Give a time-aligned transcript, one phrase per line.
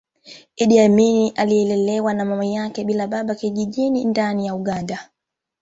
[0.55, 5.09] Iddi Amin alilelewa na mama yake bila baba kijijini ndani ya Uganda